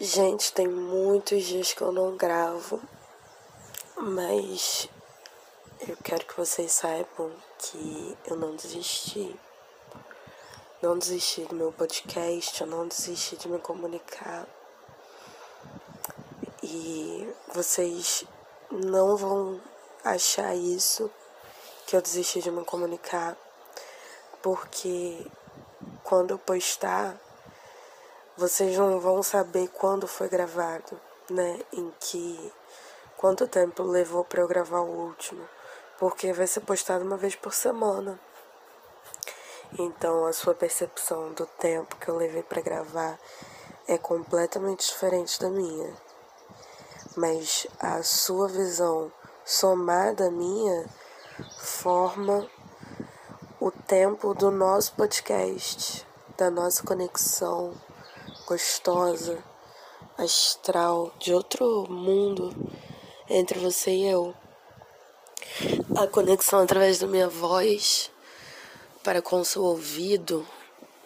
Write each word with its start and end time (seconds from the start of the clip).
Gente, 0.00 0.52
tem 0.52 0.66
muitos 0.66 1.44
dias 1.44 1.74
que 1.74 1.82
eu 1.82 1.92
não 1.92 2.16
gravo, 2.16 2.80
mas 3.96 4.88
eu 5.86 5.96
quero 6.02 6.24
que 6.24 6.36
vocês 6.36 6.72
saibam 6.72 7.30
que 7.58 8.16
eu 8.26 8.34
não 8.34 8.56
desisti. 8.56 9.38
Não 10.80 10.98
desisti 10.98 11.44
do 11.44 11.54
meu 11.54 11.70
podcast, 11.70 12.60
eu 12.60 12.66
não 12.66 12.88
desisti 12.88 13.36
de 13.36 13.48
me 13.48 13.58
comunicar. 13.60 14.48
E 16.62 17.32
vocês 17.52 18.24
não 18.70 19.16
vão 19.16 19.60
achar 20.02 20.56
isso 20.56 21.10
que 21.86 21.94
eu 21.94 22.02
desisti 22.02 22.40
de 22.40 22.50
me 22.50 22.64
comunicar, 22.64 23.36
porque 24.40 25.24
quando 26.02 26.32
eu 26.32 26.38
postar 26.38 27.16
vocês 28.36 28.76
não 28.78 28.98
vão 28.98 29.22
saber 29.22 29.68
quando 29.68 30.08
foi 30.08 30.28
gravado, 30.28 30.98
né? 31.28 31.60
Em 31.72 31.92
que 32.00 32.52
quanto 33.16 33.46
tempo 33.46 33.82
levou 33.82 34.24
para 34.24 34.40
eu 34.40 34.48
gravar 34.48 34.80
o 34.80 35.06
último, 35.06 35.46
porque 35.98 36.32
vai 36.32 36.46
ser 36.46 36.60
postado 36.60 37.04
uma 37.04 37.16
vez 37.16 37.36
por 37.36 37.52
semana. 37.52 38.18
Então 39.78 40.26
a 40.26 40.32
sua 40.32 40.54
percepção 40.54 41.32
do 41.32 41.46
tempo 41.46 41.96
que 41.96 42.08
eu 42.08 42.16
levei 42.16 42.42
para 42.42 42.62
gravar 42.62 43.18
é 43.86 43.98
completamente 43.98 44.86
diferente 44.86 45.38
da 45.38 45.50
minha. 45.50 45.92
Mas 47.16 47.66
a 47.78 48.02
sua 48.02 48.48
visão 48.48 49.12
somada 49.44 50.28
à 50.28 50.30
minha 50.30 50.86
forma 51.58 52.48
o 53.60 53.70
tempo 53.70 54.34
do 54.34 54.50
nosso 54.50 54.94
podcast, 54.94 56.06
da 56.36 56.50
nossa 56.50 56.82
conexão 56.82 57.74
gostosa, 58.46 59.42
astral, 60.18 61.12
de 61.18 61.32
outro 61.32 61.86
mundo 61.90 62.54
entre 63.28 63.58
você 63.58 63.90
e 63.90 64.06
eu. 64.06 64.34
A 65.96 66.06
conexão 66.06 66.60
através 66.60 66.98
da 66.98 67.06
minha 67.06 67.28
voz 67.28 68.10
para 69.02 69.20
com 69.20 69.40
o 69.40 69.44
seu 69.44 69.62
ouvido. 69.62 70.46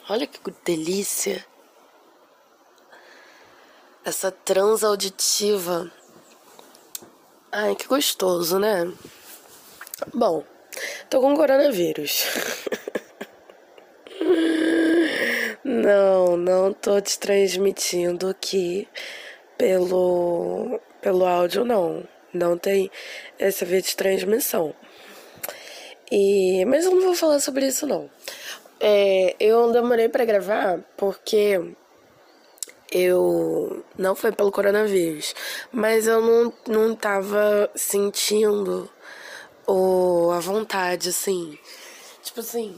Olha 0.08 0.26
que 0.26 0.38
delícia! 0.64 1.44
Essa 4.04 4.30
transauditiva. 4.30 5.90
Ai, 7.50 7.74
que 7.74 7.86
gostoso, 7.86 8.58
né? 8.58 8.92
Bom, 10.14 10.44
tô 11.10 11.20
com 11.20 11.36
coronavírus. 11.36 12.24
Não, 15.76 16.38
não 16.38 16.72
tô 16.72 16.98
te 17.02 17.18
transmitindo 17.18 18.28
aqui 18.28 18.88
pelo, 19.58 20.80
pelo 21.02 21.26
áudio, 21.26 21.66
não. 21.66 22.02
Não 22.32 22.56
tem 22.56 22.90
essa 23.38 23.66
via 23.66 23.82
de 23.82 23.94
transmissão. 23.94 24.74
E, 26.10 26.64
mas 26.64 26.86
eu 26.86 26.92
não 26.92 27.02
vou 27.02 27.14
falar 27.14 27.40
sobre 27.40 27.66
isso, 27.66 27.86
não. 27.86 28.08
É, 28.80 29.36
eu 29.38 29.70
demorei 29.70 30.08
para 30.08 30.24
gravar 30.24 30.80
porque 30.96 31.60
eu 32.90 33.84
não 33.98 34.16
foi 34.16 34.32
pelo 34.32 34.50
coronavírus, 34.50 35.34
mas 35.70 36.06
eu 36.06 36.22
não, 36.22 36.52
não 36.66 36.94
tava 36.96 37.70
sentindo 37.74 38.88
o, 39.66 40.30
a 40.30 40.40
vontade, 40.40 41.10
assim. 41.10 41.58
Tipo 42.22 42.40
assim, 42.40 42.74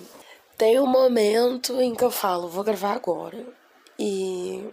tem 0.59 0.81
um 0.81 0.87
momento 0.87 1.81
em 1.81 1.95
que 1.95 2.03
eu 2.03 2.11
falo, 2.11 2.49
vou 2.49 2.65
gravar 2.65 2.95
agora. 2.95 3.47
E 3.97 4.69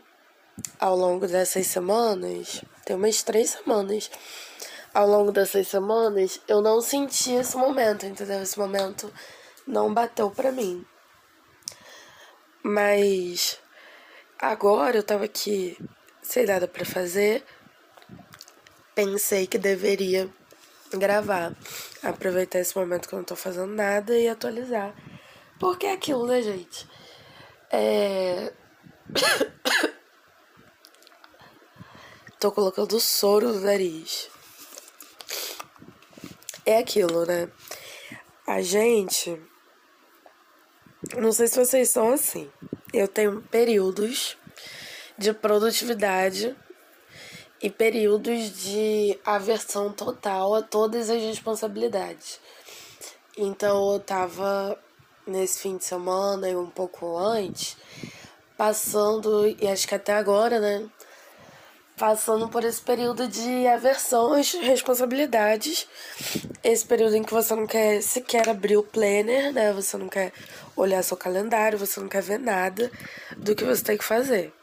ao 0.80 0.96
longo 0.96 1.28
dessas 1.28 1.68
semanas, 1.68 2.66
tem 2.84 2.96
umas 2.96 3.22
três 3.22 3.52
semanas, 3.52 4.10
ao 4.92 5.08
longo 5.08 5.32
dessas 5.32 5.68
semanas, 5.68 6.42
eu 6.48 6.60
não 6.60 6.82
senti 6.82 7.34
esse 7.34 7.56
momento, 7.56 8.04
entendeu? 8.04 8.42
Esse 8.42 8.58
momento 8.58 9.14
não 9.68 9.94
bateu 9.94 10.32
pra 10.32 10.52
mim. 10.52 10.84
Mas 12.64 13.60
agora 14.40 14.98
eu 14.98 15.04
tava 15.04 15.26
aqui 15.26 15.78
sem 16.20 16.48
nada 16.48 16.68
pra 16.68 16.84
fazer, 16.84 17.44
pensei 18.96 19.46
que 19.46 19.60
deveria 19.60 20.28
gravar, 20.92 21.54
aproveitar 22.02 22.58
esse 22.58 22.76
momento 22.76 23.08
que 23.08 23.14
eu 23.14 23.20
não 23.20 23.24
tô 23.24 23.36
fazendo 23.36 23.68
nada 23.68 24.18
e 24.18 24.28
atualizar 24.28 24.96
porque 25.60 25.86
é 25.86 25.94
aquilo, 25.94 26.26
né, 26.28 26.42
gente? 26.42 26.88
É. 27.72 28.54
Tô 32.40 32.52
colocando 32.52 33.00
soro 33.00 33.54
no 33.54 33.62
nariz. 33.62 34.30
É 36.66 36.80
aquilo, 36.80 37.26
né? 37.26 37.50
A 38.46 38.62
gente. 38.62 39.42
Não 41.18 41.32
sei 41.32 41.48
se 41.48 41.58
vocês 41.58 41.90
são 41.90 42.12
assim. 42.12 42.52
Eu 42.94 43.08
tenho 43.08 43.42
períodos 43.44 44.38
de 45.18 45.34
produtividade 45.34 46.56
e 47.62 47.70
períodos 47.70 48.64
de 48.64 49.20
aversão 49.26 49.92
total 49.92 50.56
a 50.56 50.62
todas 50.62 51.10
as 51.10 51.22
responsabilidades. 51.22 52.40
Então 53.38 53.94
eu 53.94 54.00
tava 54.00 54.78
nesse 55.26 55.60
fim 55.60 55.78
de 55.78 55.86
semana 55.86 56.50
e 56.50 56.56
um 56.56 56.70
pouco 56.70 57.18
antes, 57.18 57.78
passando, 58.58 59.48
e 59.48 59.68
acho 59.68 59.88
que 59.88 59.96
até 59.96 60.14
agora, 60.14 60.60
né? 60.60 60.88
Passando 61.98 62.50
por 62.50 62.64
esse 62.64 62.82
período 62.82 63.28
de 63.28 63.68
aversão 63.68 64.34
às 64.34 64.52
responsabilidades. 64.52 65.88
Esse 66.64 66.86
período 66.86 67.16
em 67.16 67.24
que 67.24 67.34
você 67.34 67.56
não 67.56 67.66
quer 67.66 68.02
sequer 68.02 68.50
abrir 68.50 68.78
o 68.78 68.84
planner, 68.84 69.54
né? 69.54 69.72
Você 69.74 69.98
não 69.98 70.10
quer 70.10 70.34
olhar 70.76 71.02
seu 71.04 71.16
calendário, 71.16 71.80
você 71.80 72.00
não 72.00 72.10
quer 72.10 72.22
ver 72.22 72.40
nada 72.40 72.92
do 73.38 73.56
que 73.56 73.64
você 73.64 73.84
tem 73.84 73.98
que 73.98 74.04
fazer. 74.04 74.54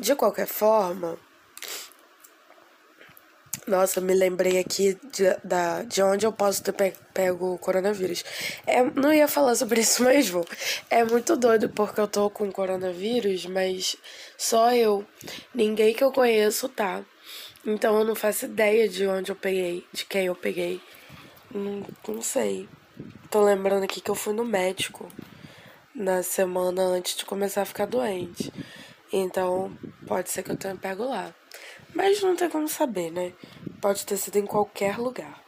De 0.00 0.14
qualquer 0.14 0.46
forma, 0.46 1.18
nossa, 3.68 4.00
me 4.00 4.14
lembrei 4.14 4.58
aqui 4.58 4.98
de, 5.12 5.36
da, 5.44 5.82
de 5.82 6.02
onde 6.02 6.26
eu 6.26 6.32
posso 6.32 6.62
ter 6.62 6.72
pego 7.12 7.54
o 7.54 7.58
coronavírus. 7.58 8.24
É, 8.66 8.82
não 8.82 9.12
ia 9.12 9.28
falar 9.28 9.54
sobre 9.54 9.80
isso, 9.82 10.02
mas 10.04 10.28
vou. 10.28 10.46
É 10.90 11.04
muito 11.04 11.36
doido 11.36 11.68
porque 11.68 12.00
eu 12.00 12.08
tô 12.08 12.30
com 12.30 12.50
coronavírus, 12.50 13.46
mas 13.46 13.96
só 14.36 14.72
eu. 14.74 15.04
Ninguém 15.54 15.94
que 15.94 16.02
eu 16.02 16.10
conheço 16.10 16.68
tá. 16.68 17.04
Então 17.66 17.98
eu 17.98 18.04
não 18.04 18.14
faço 18.14 18.46
ideia 18.46 18.88
de 18.88 19.06
onde 19.06 19.30
eu 19.30 19.36
peguei, 19.36 19.84
de 19.92 20.04
quem 20.06 20.26
eu 20.26 20.34
peguei. 20.34 20.80
Não, 21.54 21.86
não 22.06 22.22
sei. 22.22 22.68
Tô 23.30 23.42
lembrando 23.42 23.84
aqui 23.84 24.00
que 24.00 24.10
eu 24.10 24.14
fui 24.14 24.32
no 24.32 24.44
médico 24.44 25.08
na 25.94 26.22
semana 26.22 26.82
antes 26.82 27.16
de 27.16 27.24
começar 27.24 27.62
a 27.62 27.66
ficar 27.66 27.86
doente. 27.86 28.52
Então, 29.12 29.76
pode 30.06 30.30
ser 30.30 30.42
que 30.42 30.50
eu 30.50 30.56
tenha 30.56 30.76
pego 30.76 31.04
lá. 31.04 31.34
Mas 31.94 32.22
não 32.22 32.36
tem 32.36 32.48
como 32.48 32.68
saber, 32.68 33.10
né? 33.10 33.32
Pode 33.80 34.04
ter 34.04 34.16
sido 34.16 34.36
em 34.36 34.46
qualquer 34.46 34.98
lugar. 34.98 35.42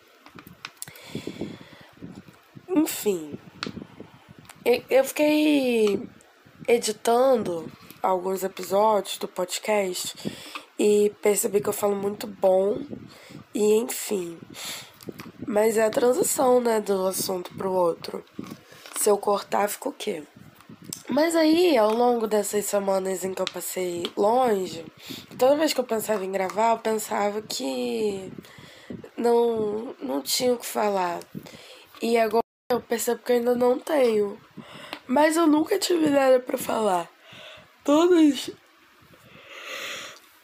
Enfim, 2.69 3.39
eu 4.89 5.05
fiquei 5.05 6.09
editando 6.69 7.71
alguns 8.03 8.45
episódios 8.45 9.19
do 9.19 9.27
podcast 9.27 10.15
e 10.79 11.11
percebi 11.21 11.61
que 11.61 11.69
eu 11.69 11.73
falo 11.73 11.97
muito 11.97 12.27
bom 12.27 12.79
e 13.53 13.75
enfim. 13.75 14.39
Mas 15.47 15.77
é 15.77 15.85
a 15.85 15.91
transição, 15.91 16.61
né, 16.61 16.81
do 16.81 17.07
assunto 17.07 17.53
pro 17.57 17.73
outro. 17.73 18.25
Se 18.97 19.11
eu 19.11 19.19
cortar, 19.19 19.69
fica 19.69 19.89
o 19.89 19.93
quê? 19.93 20.23
Mas 21.11 21.35
aí, 21.35 21.77
ao 21.77 21.93
longo 21.93 22.29
dessas 22.29 22.67
semanas 22.67 23.25
em 23.25 23.35
que 23.35 23.43
eu 23.43 23.47
passei 23.53 24.05
longe, 24.17 24.85
toda 25.37 25.57
vez 25.57 25.73
que 25.73 25.81
eu 25.81 25.85
pensava 25.85 26.25
em 26.25 26.31
gravar, 26.31 26.71
eu 26.71 26.79
pensava 26.79 27.43
que 27.43 28.33
não, 29.17 29.93
não 30.01 30.23
tinha 30.23 30.53
o 30.53 30.57
que 30.57 30.65
falar. 30.65 31.19
E 32.01 32.17
agora 32.17 32.45
eu 32.71 32.81
percebo 32.81 33.23
que 33.25 33.33
eu 33.33 33.37
ainda 33.37 33.57
não 33.57 33.77
tenho. 33.77 34.41
Mas 35.05 35.37
eu 35.37 35.49
nunca 35.49 35.81
tive 35.81 36.09
nada 36.09 36.39
para 36.39 36.57
falar. 36.57 37.11
Todos 37.83 38.51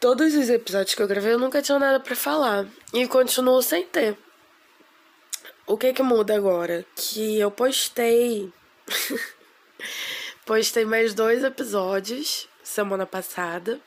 todos 0.00 0.34
os 0.34 0.50
episódios 0.50 0.96
que 0.96 1.02
eu 1.02 1.06
gravei 1.06 1.32
eu 1.32 1.38
nunca 1.38 1.62
tinha 1.62 1.78
nada 1.78 2.00
para 2.00 2.16
falar 2.16 2.66
e 2.92 3.06
continuo 3.06 3.62
sem 3.62 3.86
ter. 3.86 4.18
O 5.64 5.78
que 5.78 5.92
que 5.92 6.02
muda 6.02 6.34
agora? 6.34 6.84
Que 6.96 7.38
eu 7.38 7.52
postei 7.52 8.52
Postei 10.46 10.84
mais 10.84 11.12
dois 11.12 11.42
episódios 11.42 12.48
semana 12.62 13.04
passada 13.04 13.80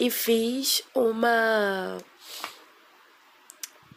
e 0.00 0.10
fiz 0.10 0.82
uma 0.92 1.96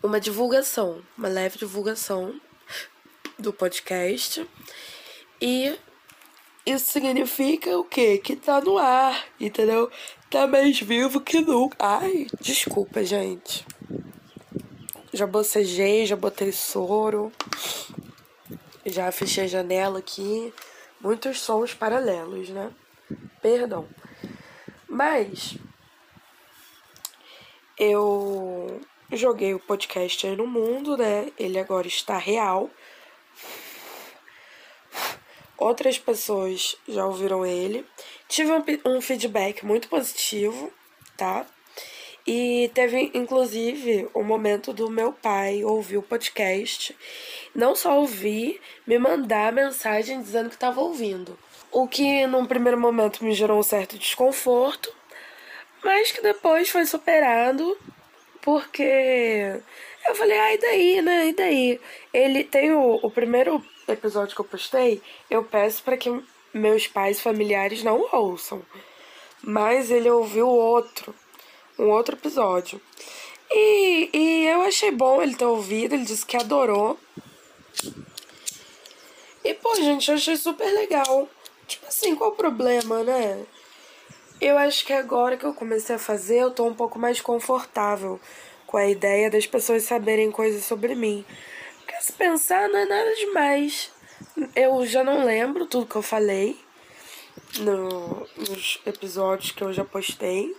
uma 0.03 0.19
divulgação, 0.19 1.01
uma 1.17 1.27
leve 1.27 1.57
divulgação 1.57 2.39
do 3.39 3.51
podcast 3.51 4.47
e 5.41 5.75
isso 6.63 6.91
significa 6.91 7.75
o 7.75 7.83
quê? 7.83 8.19
Que 8.19 8.35
tá 8.35 8.61
no 8.61 8.77
ar, 8.77 9.25
entendeu? 9.39 9.89
Tá 10.29 10.45
mais 10.45 10.79
vivo 10.79 11.19
que 11.19 11.41
nunca. 11.41 11.75
Ai, 11.79 12.27
desculpa, 12.39 13.03
gente. 13.03 13.65
Já 15.11 15.25
bocejei, 15.25 16.05
já 16.05 16.15
botei 16.15 16.51
soro. 16.51 17.31
Já 18.85 19.11
fechei 19.11 19.45
a 19.45 19.47
janela 19.47 19.97
aqui. 19.97 20.53
Muitos 21.05 21.39
sons 21.39 21.71
paralelos, 21.71 22.49
né? 22.49 22.73
Perdão. 23.39 23.87
Mas 24.89 25.55
eu 27.77 28.81
joguei 29.11 29.53
o 29.53 29.59
podcast 29.59 30.25
aí 30.25 30.35
no 30.35 30.47
mundo, 30.47 30.97
né? 30.97 31.31
Ele 31.37 31.59
agora 31.59 31.85
está 31.85 32.17
real. 32.17 32.71
Outras 35.55 35.99
pessoas 35.99 36.75
já 36.87 37.05
ouviram 37.05 37.45
ele. 37.45 37.85
Tive 38.27 38.51
um, 38.51 38.63
um 38.97 38.99
feedback 38.99 39.63
muito 39.63 39.87
positivo, 39.87 40.73
tá? 41.15 41.45
E 42.27 42.71
teve, 42.73 43.11
inclusive, 43.13 44.09
o 44.11 44.21
um 44.21 44.23
momento 44.23 44.73
do 44.73 44.89
meu 44.89 45.13
pai 45.13 45.63
ouvir 45.63 45.97
o 45.97 46.01
podcast. 46.01 46.97
Não 47.53 47.75
só 47.75 47.99
ouvir, 47.99 48.59
me 48.85 48.97
mandar 48.97 49.53
mensagem 49.53 50.21
dizendo 50.21 50.49
que 50.49 50.55
estava 50.55 50.81
ouvindo. 50.81 51.37
O 51.71 51.87
que, 51.87 52.25
num 52.25 52.45
primeiro 52.45 52.79
momento, 52.79 53.23
me 53.23 53.33
gerou 53.33 53.59
um 53.59 53.63
certo 53.63 53.97
desconforto, 53.97 54.91
mas 55.83 56.11
que 56.11 56.21
depois 56.21 56.67
foi 56.69 56.85
superado, 56.87 57.77
porque 58.41 59.61
eu 60.07 60.15
falei, 60.15 60.39
ah, 60.39 60.53
e 60.53 60.57
daí, 60.57 61.01
né? 61.03 61.27
E 61.27 61.33
daí? 61.33 61.81
Ele 62.11 62.43
tem 62.43 62.71
o, 62.71 62.99
o 63.03 63.11
primeiro 63.11 63.63
episódio 63.87 64.33
que 64.33 64.41
eu 64.41 64.45
postei, 64.45 64.99
eu 65.29 65.43
peço 65.43 65.83
para 65.83 65.95
que 65.95 66.09
meus 66.51 66.87
pais 66.87 67.21
familiares 67.21 67.83
não 67.83 68.07
ouçam. 68.11 68.63
Mas 69.43 69.91
ele 69.91 70.09
ouviu 70.09 70.47
outro 70.47 71.13
um 71.77 71.89
outro 71.89 72.15
episódio. 72.15 72.81
E, 73.51 74.09
e 74.13 74.45
eu 74.47 74.61
achei 74.61 74.91
bom 74.91 75.21
ele 75.21 75.35
ter 75.35 75.45
ouvido, 75.45 75.93
ele 75.93 76.05
disse 76.05 76.25
que 76.25 76.37
adorou. 76.37 76.99
E, 79.43 79.53
pô, 79.53 79.75
gente, 79.75 80.09
eu 80.09 80.15
achei 80.15 80.35
super 80.35 80.65
legal. 80.65 81.29
Tipo 81.67 81.87
assim, 81.87 82.15
qual 82.15 82.31
o 82.31 82.35
problema, 82.35 83.03
né? 83.03 83.45
Eu 84.41 84.57
acho 84.57 84.85
que 84.85 84.91
agora 84.91 85.37
que 85.37 85.45
eu 85.45 85.53
comecei 85.53 85.95
a 85.95 85.99
fazer, 85.99 86.39
eu 86.39 86.51
tô 86.51 86.65
um 86.65 86.73
pouco 86.73 86.99
mais 86.99 87.21
confortável 87.21 88.19
com 88.65 88.77
a 88.77 88.87
ideia 88.89 89.29
das 89.29 89.45
pessoas 89.47 89.83
saberem 89.83 90.31
coisas 90.31 90.65
sobre 90.65 90.95
mim. 90.95 91.23
Porque 91.77 91.95
se 92.01 92.11
pensar, 92.13 92.67
não 92.67 92.79
é 92.79 92.85
nada 92.85 93.15
demais. 93.15 93.91
Eu 94.55 94.85
já 94.85 95.03
não 95.03 95.23
lembro 95.23 95.65
tudo 95.65 95.85
que 95.85 95.95
eu 95.95 96.01
falei 96.01 96.59
no, 97.59 98.27
nos 98.35 98.81
episódios 98.85 99.51
que 99.51 99.63
eu 99.63 99.71
já 99.71 99.85
postei. 99.85 100.55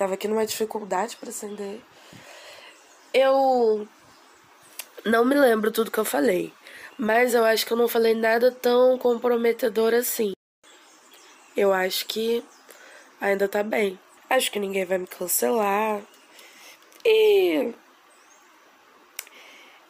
Tava 0.00 0.14
aqui 0.14 0.26
numa 0.26 0.46
dificuldade 0.46 1.14
para 1.18 1.28
acender. 1.28 1.78
Eu 3.12 3.86
não 5.04 5.26
me 5.26 5.34
lembro 5.34 5.70
tudo 5.70 5.90
que 5.90 5.98
eu 5.98 6.06
falei, 6.06 6.54
mas 6.96 7.34
eu 7.34 7.44
acho 7.44 7.66
que 7.66 7.72
eu 7.74 7.76
não 7.76 7.86
falei 7.86 8.14
nada 8.14 8.50
tão 8.50 8.96
comprometedor 8.96 9.92
assim. 9.92 10.32
Eu 11.54 11.70
acho 11.70 12.06
que 12.06 12.42
ainda 13.20 13.46
tá 13.46 13.62
bem. 13.62 14.00
Acho 14.30 14.50
que 14.50 14.58
ninguém 14.58 14.86
vai 14.86 14.96
me 14.96 15.06
cancelar. 15.06 16.00
E 17.04 17.74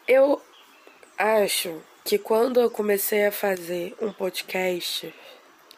eu 0.09 0.43
acho 1.17 1.81
que 2.05 2.19
quando 2.19 2.61
eu 2.61 2.69
comecei 2.69 3.27
a 3.27 3.31
fazer 3.31 3.95
um 4.01 4.13
podcast, 4.13 5.15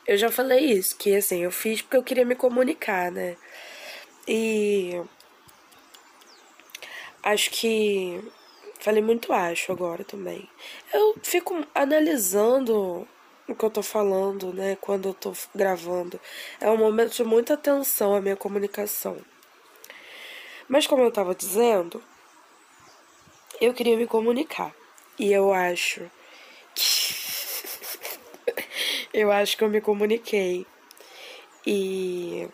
eu 0.07 0.17
já 0.17 0.31
falei 0.31 0.73
isso, 0.73 0.97
que 0.97 1.15
assim, 1.15 1.43
eu 1.43 1.51
fiz 1.51 1.83
porque 1.83 1.99
eu 1.99 2.03
queria 2.03 2.25
me 2.25 2.35
comunicar, 2.35 3.13
né? 3.13 3.37
E 4.27 5.03
acho 7.23 7.51
que 7.51 8.23
falei 8.81 9.03
muito 9.03 9.33
acho 9.33 9.73
agora 9.73 10.05
também. 10.05 10.49
Eu 10.93 11.17
fico 11.23 11.65
analisando 11.75 13.07
o 13.49 13.55
que 13.55 13.65
eu 13.65 13.71
tô 13.71 13.83
falando, 13.83 14.53
né, 14.53 14.77
quando 14.81 15.09
eu 15.09 15.15
tô 15.15 15.33
gravando. 15.55 16.21
É 16.61 16.71
um 16.71 16.77
momento 16.77 17.15
de 17.15 17.25
muita 17.25 17.55
atenção 17.55 18.15
a 18.15 18.21
minha 18.21 18.37
comunicação. 18.37 19.19
Mas 20.69 20.87
como 20.87 21.03
eu 21.03 21.13
tava 21.13 21.35
dizendo, 21.35 22.03
eu 23.61 23.75
queria 23.75 23.97
me 23.97 24.07
comunicar. 24.07 24.75
E 25.19 25.33
eu 25.33 25.53
acho 25.53 26.11
que 26.75 27.15
eu 29.13 29.31
acho 29.31 29.57
que 29.57 29.65
eu 29.65 29.69
me 29.69 29.81
comuniquei. 29.81 30.67
E 31.67 32.49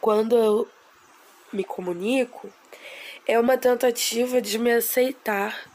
quando 0.00 0.36
eu 0.36 0.68
me 1.52 1.64
comunico, 1.64 2.50
é 3.26 3.38
uma 3.38 3.58
tentativa 3.58 4.40
de 4.40 4.58
me 4.58 4.72
aceitar. 4.72 5.70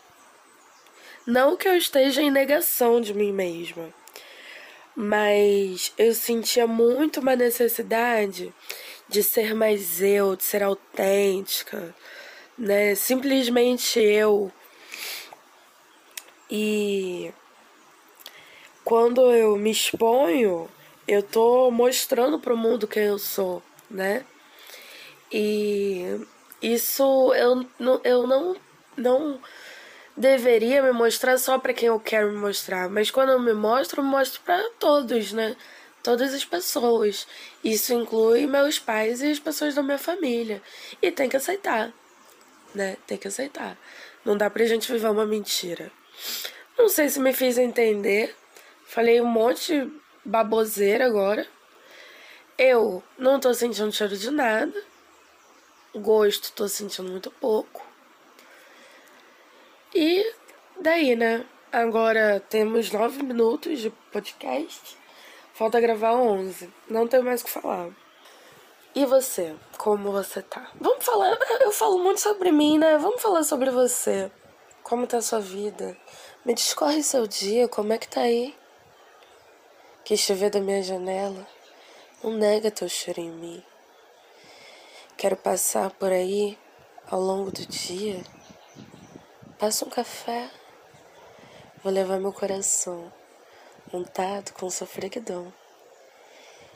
Não 1.26 1.56
que 1.56 1.68
eu 1.68 1.76
esteja 1.76 2.22
em 2.22 2.32
negação 2.32 3.00
de 3.02 3.14
mim 3.14 3.32
mesma, 3.32 3.94
mas 4.96 5.94
eu 5.98 6.14
sentia 6.14 6.66
muito 6.66 7.20
uma 7.20 7.36
necessidade 7.36 8.54
de 9.08 9.22
ser 9.22 9.54
mais 9.54 10.02
eu, 10.02 10.36
de 10.36 10.44
ser 10.44 10.64
autêntica, 10.64 11.96
né? 12.58 12.96
Simplesmente 12.96 14.00
eu. 14.00 14.52
E 16.50 17.34
quando 18.84 19.32
eu 19.32 19.56
me 19.58 19.72
exponho, 19.72 20.70
eu 21.08 21.22
tô 21.22 21.70
mostrando 21.72 22.40
pro 22.40 22.56
mundo 22.56 22.88
quem 22.88 23.04
eu 23.04 23.20
sou 23.20 23.62
né? 23.96 24.26
E 25.32 26.20
isso 26.62 27.34
eu, 27.34 27.66
eu 28.04 28.28
não, 28.28 28.56
não 28.96 29.42
deveria 30.16 30.82
me 30.84 30.92
mostrar 30.92 31.38
só 31.38 31.58
para 31.58 31.74
quem 31.74 31.88
eu 31.88 32.00
quero 32.00 32.32
me 32.32 32.38
mostrar, 32.38 32.90
mas 32.90 33.10
quando 33.10 33.32
eu 33.32 33.40
me 33.40 33.54
mostro, 33.54 34.02
eu 34.02 34.06
mostro 34.06 34.42
para 34.42 34.70
todos, 34.80 35.32
né? 35.32 35.56
Todas 36.04 36.34
as 36.34 36.46
pessoas. 36.46 37.28
Isso 37.64 37.94
inclui 37.94 38.46
meus 38.46 38.78
pais 38.78 39.22
e 39.22 39.32
as 39.32 39.40
pessoas 39.40 39.74
da 39.74 39.82
minha 39.82 39.98
família. 39.98 40.62
E 41.02 41.12
tem 41.12 41.28
que 41.28 41.38
aceitar, 41.38 41.92
né? 42.76 42.98
Tem 43.08 43.18
que 43.18 43.28
aceitar. 43.28 43.76
Não 44.24 44.38
dá 44.38 44.50
pra 44.50 44.66
gente 44.66 44.92
viver 44.92 45.10
uma 45.10 45.26
mentira. 45.26 45.92
Não 46.78 46.90
sei 46.90 47.10
se 47.10 47.20
me 47.20 47.34
fiz 47.34 47.58
entender. 47.58 48.36
Falei 48.86 49.20
um 49.20 49.26
monte 49.26 49.74
de 49.74 49.92
baboseira 50.24 51.06
agora. 51.06 51.48
Eu 52.58 53.04
não 53.18 53.38
tô 53.38 53.54
sentindo 53.54 53.92
cheiro 53.92 54.16
de 54.16 54.32
nada. 54.32 54.82
Gosto, 55.94 56.54
tô 56.54 56.70
sentindo 56.70 57.12
muito 57.12 57.30
pouco. 57.30 57.86
E 59.94 60.34
daí, 60.80 61.18
né? 61.18 61.46
Agora 61.70 62.42
temos 62.50 62.90
nove 62.92 63.22
minutos 63.24 63.80
de 63.80 63.90
podcast. 64.12 64.98
Falta 65.54 65.82
gravar 65.82 66.16
onze. 66.16 66.74
Não 66.90 67.08
tenho 67.08 67.24
mais 67.24 67.42
o 67.42 67.46
que 67.46 67.52
falar. 67.52 67.90
E 68.96 69.06
você? 69.06 69.54
Como 69.78 70.10
você 70.14 70.42
tá? 70.42 70.72
Vamos 70.80 71.04
falar. 71.04 71.38
Eu 71.60 71.74
falo 71.74 72.00
muito 72.00 72.22
sobre 72.22 72.54
mim, 72.54 72.78
né? 72.78 72.98
Vamos 72.98 73.22
falar 73.22 73.44
sobre 73.44 73.70
você. 73.70 74.32
Como 74.82 75.06
tá 75.06 75.18
a 75.18 75.22
sua 75.22 75.42
vida? 75.42 75.98
Me 76.46 76.54
discorre 76.54 77.04
seu 77.04 77.28
dia, 77.28 77.68
como 77.68 77.92
é 77.92 77.98
que 77.98 78.08
tá 78.08 78.22
aí? 78.22 78.56
Quis 80.06 80.26
te 80.26 80.34
ver 80.34 80.50
da 80.50 80.62
minha 80.62 80.82
janela. 80.82 81.55
Não 82.26 82.32
nega 82.32 82.72
teu 82.72 82.90
cheiro 82.90 83.22
em 83.22 83.30
mim. 83.30 83.64
Quero 85.16 85.38
passar 85.38 85.92
por 85.92 86.12
aí 86.12 86.58
ao 87.06 87.20
longo 87.20 87.52
do 87.52 87.64
dia. 87.68 88.24
Passa 89.60 89.86
um 89.86 89.92
café. 89.92 90.50
Vou 91.84 91.94
levar 91.94 92.20
meu 92.20 92.34
coração 92.34 93.14
montado 93.94 94.54
com 94.54 94.72
sofreguidão. 94.72 95.54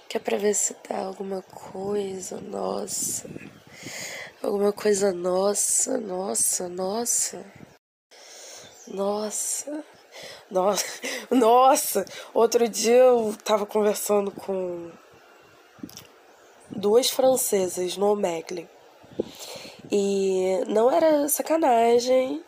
Que 0.07 0.17
é 0.17 0.19
pra 0.19 0.37
ver 0.37 0.53
se 0.53 0.75
dá 0.87 0.99
alguma 0.99 1.41
coisa 1.41 2.39
nossa. 2.39 3.27
Alguma 4.43 4.71
coisa 4.71 5.11
nossa, 5.11 5.97
nossa, 5.97 6.69
nossa. 6.69 7.43
Nossa. 8.87 9.83
Nossa, 10.51 10.85
nossa, 11.31 12.05
outro 12.35 12.67
dia 12.67 12.97
eu 12.97 13.35
tava 13.43 13.65
conversando 13.65 14.29
com 14.29 14.91
duas 16.71 17.09
francesas 17.09 17.97
no 17.97 18.11
Omegle. 18.11 18.67
E 19.91 20.63
não 20.67 20.91
era 20.91 21.27
sacanagem, 21.27 22.43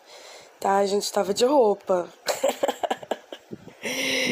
tá? 0.60 0.78
A 0.78 0.86
gente 0.86 1.12
tava 1.12 1.34
de 1.34 1.44
roupa. 1.44 2.08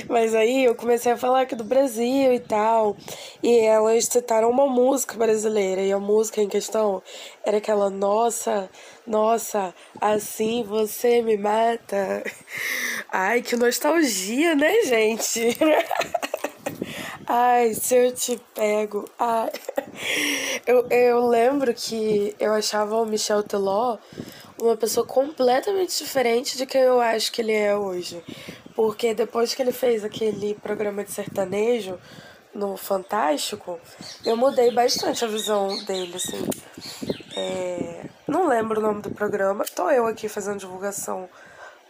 Mas 0.08 0.34
aí 0.34 0.64
eu 0.64 0.74
comecei 0.74 1.10
a 1.10 1.16
falar 1.16 1.42
aqui 1.42 1.54
do 1.54 1.64
Brasil 1.64 2.32
e 2.32 2.40
tal. 2.40 2.96
E 3.42 3.58
elas 3.60 4.04
citaram 4.04 4.48
uma 4.48 4.66
música 4.66 5.16
brasileira. 5.16 5.82
E 5.82 5.92
a 5.92 5.98
música 5.98 6.40
em 6.40 6.48
questão 6.48 7.02
era 7.44 7.56
aquela 7.58 7.90
Nossa, 7.90 8.70
nossa, 9.06 9.74
assim 10.00 10.62
você 10.62 11.20
me 11.22 11.36
mata. 11.36 12.22
Ai, 13.10 13.42
que 13.42 13.56
nostalgia, 13.56 14.54
né, 14.54 14.82
gente? 14.82 15.56
Ai, 17.26 17.74
se 17.74 17.96
eu 17.96 18.12
te 18.12 18.40
pego. 18.54 19.04
Ai. 19.18 19.50
Eu, 20.66 20.86
eu 20.88 21.26
lembro 21.26 21.72
que 21.74 22.34
eu 22.38 22.52
achava 22.52 22.96
o 22.96 23.06
Michel 23.06 23.42
Teló 23.42 23.98
uma 24.60 24.76
pessoa 24.76 25.06
completamente 25.06 25.96
diferente 25.96 26.56
de 26.56 26.66
quem 26.66 26.82
eu 26.82 27.00
acho 27.00 27.32
que 27.32 27.40
ele 27.40 27.52
é 27.52 27.76
hoje. 27.76 28.22
Porque 28.74 29.14
depois 29.14 29.54
que 29.54 29.62
ele 29.62 29.72
fez 29.72 30.04
aquele 30.04 30.54
programa 30.54 31.04
de 31.04 31.10
sertanejo 31.10 31.98
no 32.54 32.76
Fantástico, 32.76 33.80
eu 34.24 34.36
mudei 34.36 34.70
bastante 34.70 35.24
a 35.24 35.28
visão 35.28 35.82
dele, 35.84 36.16
assim. 36.16 36.46
É... 37.36 38.04
Não 38.26 38.46
lembro 38.46 38.80
o 38.80 38.82
nome 38.82 39.02
do 39.02 39.10
programa. 39.10 39.64
Tô 39.74 39.90
eu 39.90 40.06
aqui 40.06 40.28
fazendo 40.28 40.58
divulgação 40.58 41.28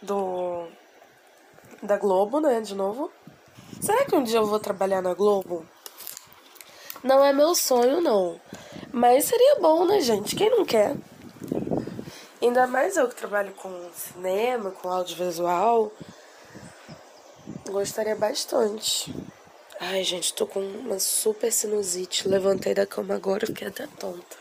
do 0.01 0.67
da 1.81 1.97
Globo, 1.97 2.39
né, 2.39 2.61
de 2.61 2.75
novo. 2.75 3.11
Será 3.79 4.05
que 4.05 4.15
um 4.15 4.23
dia 4.23 4.37
eu 4.37 4.45
vou 4.45 4.59
trabalhar 4.59 5.01
na 5.01 5.13
Globo? 5.13 5.65
Não 7.03 7.23
é 7.23 7.33
meu 7.33 7.55
sonho, 7.55 8.01
não. 8.01 8.39
Mas 8.91 9.25
seria 9.25 9.59
bom, 9.59 9.85
né, 9.85 9.99
gente? 10.01 10.35
Quem 10.35 10.49
não 10.49 10.65
quer? 10.65 10.95
Ainda 12.41 12.67
mais 12.67 12.97
eu 12.97 13.07
que 13.07 13.15
trabalho 13.15 13.53
com 13.53 13.89
cinema, 13.93 14.71
com 14.71 14.89
audiovisual. 14.89 15.91
Gostaria 17.69 18.15
bastante. 18.15 19.13
Ai, 19.79 20.03
gente, 20.03 20.33
tô 20.33 20.45
com 20.45 20.59
uma 20.59 20.99
super 20.99 21.51
sinusite. 21.51 22.27
Levantei 22.27 22.73
da 22.73 22.85
cama 22.85 23.15
agora, 23.15 23.47
fiquei 23.47 23.67
até 23.67 23.87
tonta. 23.87 24.37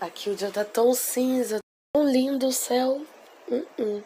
Aqui 0.00 0.30
o 0.30 0.34
dia 0.34 0.50
tá 0.50 0.64
tão 0.64 0.94
cinza, 0.94 1.58
tão 1.92 2.04
lindo 2.04 2.46
o 2.46 2.52
céu. 2.52 3.02
Uh 3.48 3.66
-uh 3.78 4.02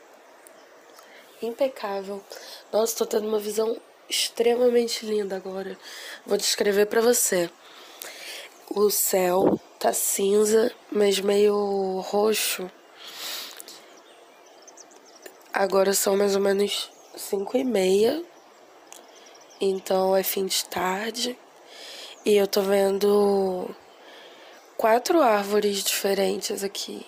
impecável. 1.46 2.22
Nossa, 2.72 2.96
tô 2.96 3.06
tendo 3.06 3.28
uma 3.28 3.38
visão 3.38 3.76
extremamente 4.08 5.04
linda 5.06 5.36
agora. 5.36 5.78
Vou 6.26 6.36
descrever 6.36 6.86
para 6.86 7.00
você. 7.00 7.50
O 8.70 8.90
céu 8.90 9.60
tá 9.78 9.92
cinza, 9.92 10.72
mas 10.90 11.20
meio 11.20 12.00
roxo. 12.00 12.70
Agora 15.52 15.92
são 15.92 16.16
mais 16.16 16.34
ou 16.34 16.40
menos 16.40 16.90
cinco 17.16 17.56
e 17.56 17.64
meia. 17.64 18.22
Então 19.60 20.16
é 20.16 20.22
fim 20.22 20.46
de 20.46 20.64
tarde. 20.64 21.38
E 22.24 22.36
eu 22.36 22.46
tô 22.46 22.62
vendo 22.62 23.68
quatro 24.76 25.20
árvores 25.20 25.84
diferentes 25.84 26.64
aqui. 26.64 27.06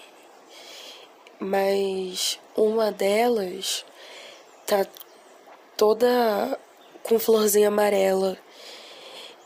Mas 1.40 2.38
uma 2.54 2.92
delas 2.92 3.84
tá 4.66 4.86
toda 5.76 6.58
com 7.06 7.20
florzinha 7.20 7.68
amarela 7.68 8.36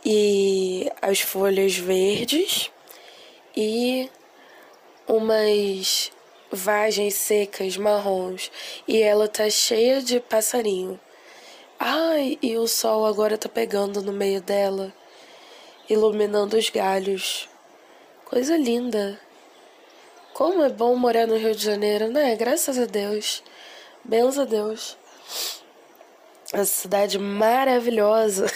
e 0.04 0.90
as 1.02 1.20
folhas 1.20 1.76
verdes 1.76 2.70
e 3.54 4.08
umas 5.06 6.10
vagens 6.50 7.14
secas 7.14 7.76
marrons 7.76 8.50
e 8.88 9.02
ela 9.02 9.28
tá 9.28 9.50
cheia 9.50 10.00
de 10.00 10.20
passarinho. 10.20 10.98
Ai, 11.78 12.38
e 12.40 12.56
o 12.56 12.66
sol 12.66 13.04
agora 13.04 13.36
tá 13.36 13.48
pegando 13.48 14.02
no 14.02 14.12
meio 14.12 14.40
dela, 14.40 14.92
iluminando 15.88 16.56
os 16.56 16.70
galhos. 16.70 17.48
Coisa 18.24 18.56
linda. 18.56 19.20
Como 20.32 20.62
é 20.62 20.68
bom 20.70 20.94
morar 20.96 21.26
no 21.26 21.36
Rio 21.36 21.54
de 21.54 21.64
Janeiro, 21.64 22.08
né? 22.08 22.34
Graças 22.36 22.78
a 22.78 22.86
Deus. 22.86 23.42
Bens 24.04 24.38
a 24.38 24.44
Deus. 24.44 24.96
Essa 26.52 26.64
cidade 26.82 27.18
maravilhosa. 27.18 28.46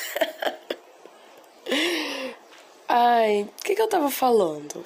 Ai, 2.88 3.42
o 3.42 3.62
que, 3.62 3.74
que 3.74 3.82
eu 3.82 3.88
tava 3.88 4.10
falando? 4.10 4.84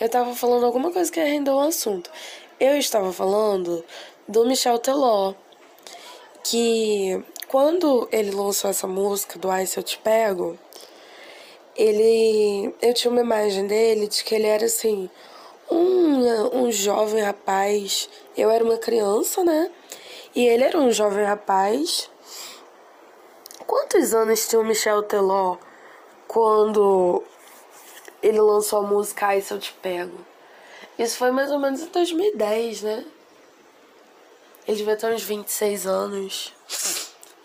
Eu 0.00 0.06
estava 0.06 0.34
falando 0.34 0.64
alguma 0.64 0.90
coisa 0.90 1.12
que 1.12 1.20
rendeu 1.20 1.56
o 1.56 1.60
assunto. 1.60 2.10
Eu 2.58 2.78
estava 2.78 3.12
falando 3.12 3.84
do 4.26 4.46
Michel 4.46 4.78
Teló, 4.78 5.34
que 6.42 7.22
quando 7.48 8.08
ele 8.10 8.30
lançou 8.30 8.70
essa 8.70 8.86
música 8.86 9.38
do 9.38 9.50
Ai 9.50 9.66
Se 9.66 9.78
Eu 9.78 9.82
Te 9.82 9.98
Pego, 9.98 10.58
ele. 11.76 12.74
Eu 12.80 12.94
tinha 12.94 13.10
uma 13.10 13.20
imagem 13.20 13.66
dele 13.66 14.08
de 14.08 14.24
que 14.24 14.34
ele 14.34 14.46
era 14.46 14.64
assim. 14.64 15.10
Um, 15.70 16.62
um 16.62 16.72
jovem 16.72 17.22
rapaz. 17.22 18.08
Eu 18.34 18.50
era 18.50 18.64
uma 18.64 18.78
criança, 18.78 19.44
né? 19.44 19.70
E 20.34 20.46
ele 20.46 20.64
era 20.64 20.78
um 20.78 20.90
jovem 20.90 21.26
rapaz. 21.26 22.10
Quantos 23.66 24.14
anos 24.14 24.48
tinha 24.48 24.62
o 24.62 24.64
Michel 24.64 25.02
Teló 25.02 25.58
quando 26.26 27.22
ele 28.22 28.40
lançou 28.40 28.80
a 28.80 28.82
música 28.82 29.26
Ai 29.26 29.40
Se 29.40 29.52
Eu 29.52 29.58
Te 29.58 29.72
Pego. 29.72 30.18
Isso 30.98 31.16
foi 31.16 31.30
mais 31.30 31.50
ou 31.50 31.58
menos 31.58 31.80
em 31.80 31.86
2010, 31.86 32.82
né? 32.82 33.04
Ele 34.68 34.76
devia 34.76 34.96
ter 34.96 35.12
uns 35.12 35.22
26 35.22 35.86
anos, 35.86 36.54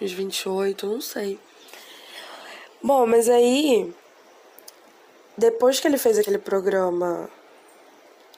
uns 0.02 0.12
28, 0.12 0.86
não 0.86 1.02
sei. 1.02 1.40
Bom, 2.84 3.08
mas 3.08 3.30
aí, 3.30 3.94
depois 5.38 5.80
que 5.80 5.88
ele 5.88 5.98
fez 5.98 6.20
aquele 6.20 6.38
programa 6.38 7.30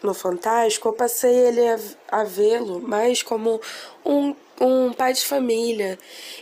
no 0.02 0.14
Fantástico, 0.14 0.90
eu 0.90 0.94
passei 0.94 1.34
ele 1.34 1.68
a, 1.68 1.80
a 2.10 2.24
vê-lo 2.24 2.80
mais 2.80 3.24
como 3.24 3.60
um, 4.06 4.36
um 4.62 4.94
pai 4.94 5.14
de 5.14 5.26
família 5.26 5.98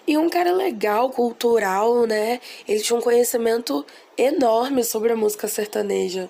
e 0.06 0.18
um 0.18 0.30
cara 0.30 0.52
legal, 0.52 1.10
cultural, 1.10 2.06
né? 2.06 2.40
Ele 2.68 2.82
tinha 2.82 2.98
um 2.98 3.02
conhecimento 3.02 3.86
enorme 4.18 4.84
sobre 4.84 5.14
a 5.14 5.16
música 5.16 5.48
sertaneja. 5.48 6.30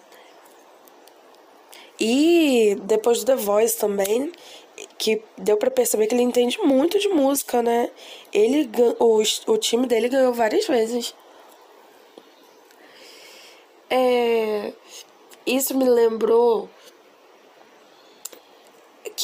E 1.99 2.77
depois 2.83 3.19
do 3.19 3.25
The 3.25 3.35
Voice 3.35 3.77
também, 3.77 4.31
que 4.97 5.21
deu 5.37 5.57
para 5.57 5.71
perceber 5.71 6.07
que 6.07 6.15
ele 6.15 6.23
entende 6.23 6.59
muito 6.59 6.99
de 6.99 7.07
música, 7.07 7.61
né? 7.61 7.89
Ele 8.33 8.69
o, 8.99 9.21
o 9.47 9.57
time 9.57 9.87
dele 9.87 10.09
ganhou 10.09 10.33
várias 10.33 10.67
vezes. 10.67 11.13
É, 13.89 14.73
isso 15.45 15.77
me 15.77 15.87
lembrou 15.87 16.69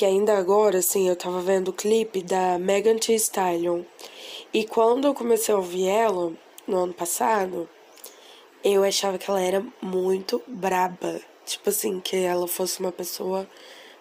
que 0.01 0.05
ainda 0.05 0.35
agora, 0.35 0.79
assim, 0.79 1.07
eu 1.07 1.15
tava 1.15 1.39
vendo 1.41 1.67
o 1.67 1.73
clipe 1.73 2.23
da 2.23 2.57
Megan 2.57 2.97
Thee 2.97 3.13
Stallion. 3.17 3.83
E 4.51 4.65
quando 4.65 5.05
eu 5.05 5.13
comecei 5.13 5.53
a 5.53 5.57
ouvir 5.57 5.89
ela, 5.89 6.33
no 6.65 6.77
ano 6.85 6.91
passado, 6.91 7.69
eu 8.63 8.83
achava 8.83 9.19
que 9.19 9.29
ela 9.29 9.39
era 9.39 9.63
muito 9.79 10.41
braba. 10.47 11.21
Tipo 11.45 11.69
assim, 11.69 11.99
que 11.99 12.15
ela 12.15 12.47
fosse 12.47 12.79
uma 12.79 12.91
pessoa 12.91 13.47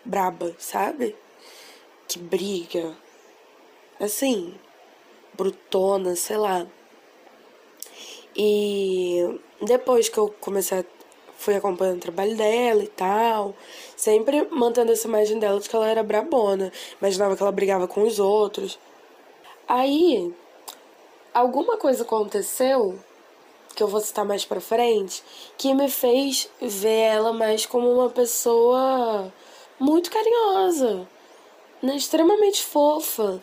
braba, 0.02 0.56
sabe? 0.58 1.14
Que 2.08 2.18
briga. 2.18 2.96
Assim, 4.00 4.54
brutona, 5.34 6.16
sei 6.16 6.38
lá. 6.38 6.66
E 8.34 9.38
depois 9.60 10.08
que 10.08 10.16
eu 10.16 10.34
comecei 10.40 10.78
a 10.78 10.84
fui 11.40 11.56
acompanhando 11.56 11.96
o 11.96 12.02
trabalho 12.02 12.36
dela 12.36 12.84
e 12.84 12.86
tal, 12.86 13.54
sempre 13.96 14.46
mantendo 14.50 14.92
essa 14.92 15.08
imagem 15.08 15.38
dela 15.38 15.58
de 15.58 15.70
que 15.70 15.74
ela 15.74 15.88
era 15.88 16.02
brabona, 16.02 16.70
imaginava 17.00 17.34
que 17.34 17.42
ela 17.42 17.50
brigava 17.50 17.88
com 17.88 18.02
os 18.02 18.20
outros. 18.20 18.78
Aí, 19.66 20.34
alguma 21.32 21.78
coisa 21.78 22.02
aconteceu, 22.02 22.98
que 23.74 23.82
eu 23.82 23.88
vou 23.88 24.00
citar 24.00 24.22
mais 24.22 24.44
pra 24.44 24.60
frente, 24.60 25.24
que 25.56 25.72
me 25.72 25.88
fez 25.88 26.50
ver 26.60 27.00
ela 27.14 27.32
mais 27.32 27.64
como 27.64 27.90
uma 27.90 28.10
pessoa 28.10 29.32
muito 29.78 30.10
carinhosa, 30.10 31.08
né, 31.80 31.96
extremamente 31.96 32.62
fofa. 32.62 33.42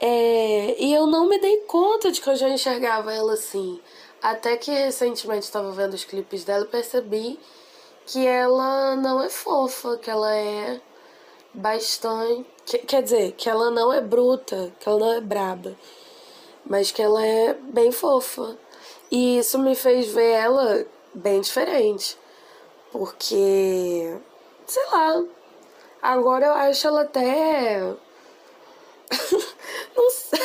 É, 0.00 0.76
e 0.82 0.94
eu 0.94 1.06
não 1.06 1.28
me 1.28 1.38
dei 1.38 1.58
conta 1.66 2.10
de 2.10 2.22
que 2.22 2.30
eu 2.30 2.36
já 2.36 2.48
enxergava 2.48 3.12
ela 3.12 3.34
assim. 3.34 3.78
Até 4.22 4.56
que 4.56 4.70
recentemente 4.70 5.44
estava 5.44 5.72
vendo 5.72 5.94
os 5.94 6.04
clipes 6.04 6.44
dela 6.44 6.64
e 6.64 6.68
percebi 6.68 7.40
que 8.06 8.26
ela 8.26 8.96
não 8.96 9.22
é 9.22 9.30
fofa, 9.30 9.96
que 9.96 10.10
ela 10.10 10.34
é 10.34 10.80
bastante. 11.54 12.46
Que, 12.66 12.78
quer 12.78 13.02
dizer, 13.02 13.32
que 13.32 13.48
ela 13.48 13.70
não 13.70 13.92
é 13.92 14.00
bruta, 14.00 14.72
que 14.78 14.88
ela 14.88 14.98
não 14.98 15.12
é 15.12 15.20
braba, 15.20 15.74
mas 16.64 16.90
que 16.90 17.00
ela 17.02 17.24
é 17.24 17.54
bem 17.54 17.90
fofa. 17.90 18.58
E 19.10 19.38
isso 19.38 19.58
me 19.58 19.74
fez 19.74 20.08
ver 20.08 20.30
ela 20.32 20.86
bem 21.14 21.40
diferente. 21.40 22.18
Porque, 22.92 24.18
sei 24.66 24.86
lá, 24.92 25.24
agora 26.02 26.46
eu 26.46 26.54
acho 26.54 26.86
ela 26.86 27.02
até. 27.02 27.80
Não 29.96 30.10
sei. 30.10 30.40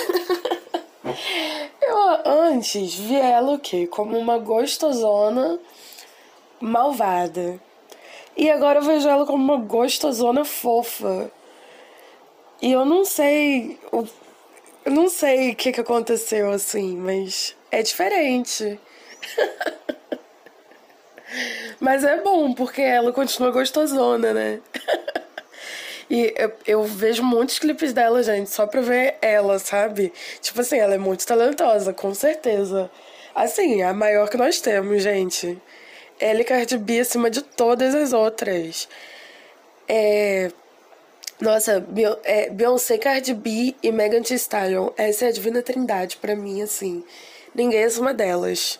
Antes 2.25 2.95
vi 2.95 3.15
ela 3.15 3.53
o 3.53 3.59
quê? 3.59 3.87
Como 3.87 4.17
uma 4.17 4.37
gostosona 4.37 5.59
malvada. 6.59 7.59
E 8.37 8.49
agora 8.49 8.79
eu 8.79 8.83
vejo 8.83 9.07
ela 9.07 9.25
como 9.25 9.43
uma 9.43 9.57
gostosona 9.57 10.43
fofa. 10.43 11.31
E 12.61 12.71
eu 12.71 12.85
não 12.85 13.05
sei. 13.05 13.79
Eu 13.91 14.91
não 14.91 15.09
sei 15.09 15.51
o 15.51 15.55
que, 15.55 15.71
que 15.71 15.81
aconteceu 15.81 16.51
assim, 16.51 16.97
mas 16.97 17.55
é 17.71 17.81
diferente. 17.81 18.79
mas 21.79 22.03
é 22.03 22.21
bom, 22.21 22.53
porque 22.53 22.81
ela 22.81 23.11
continua 23.11 23.51
gostosona, 23.51 24.33
né? 24.33 24.61
E 26.09 26.33
eu, 26.37 26.51
eu, 26.67 26.83
vejo 26.83 27.23
muitos 27.23 27.57
clipes 27.57 27.91
dela, 27.91 28.21
gente, 28.21 28.49
só 28.49 28.67
pra 28.67 28.81
ver 28.81 29.15
ela, 29.21 29.57
sabe? 29.57 30.13
Tipo 30.41 30.61
assim, 30.61 30.77
ela 30.77 30.95
é 30.95 30.97
muito 30.97 31.25
talentosa, 31.25 31.93
com 31.93 32.13
certeza. 32.13 32.91
Assim, 33.33 33.81
a 33.81 33.93
maior 33.93 34.29
que 34.29 34.37
nós 34.37 34.61
temos, 34.61 35.01
gente. 35.01 35.59
Ela 36.19 36.41
e 36.41 36.43
Cardi 36.43 36.77
B 36.77 36.99
acima 36.99 37.29
de 37.29 37.41
todas 37.41 37.95
as 37.95 38.13
outras. 38.13 38.87
É. 39.87 40.51
Nossa, 41.41 41.85
é, 42.23 42.49
Beyoncé, 42.49 42.97
Cardi 42.97 43.33
B 43.33 43.75
e 43.83 43.91
Megan 43.91 44.21
Thee 44.21 44.35
Stallion. 44.35 44.89
Essa 44.95 45.25
é 45.25 45.27
a 45.29 45.31
divina 45.31 45.61
trindade 45.61 46.17
para 46.17 46.35
mim, 46.35 46.61
assim. 46.61 47.03
Ninguém 47.53 47.83
é 47.83 47.87
uma 47.99 48.13
delas. 48.13 48.79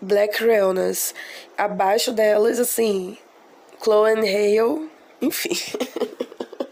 Black 0.00 0.42
Realness. 0.42 1.14
Abaixo 1.56 2.12
delas, 2.12 2.58
assim, 2.58 3.16
Chloe 3.80 4.12
and 4.12 4.22
Hale 4.22 4.91
enfim. 5.22 5.54